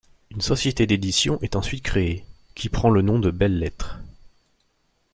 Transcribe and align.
Une 0.31 0.41
société 0.41 0.87
d'édition 0.87 1.37
est 1.43 1.55
ensuite 1.55 1.83
créée, 1.83 2.25
qui 2.55 2.69
prend 2.69 2.89
le 2.89 3.03
nom 3.03 3.19
de 3.19 3.29
Belles 3.29 3.59
Lettres. 3.59 3.99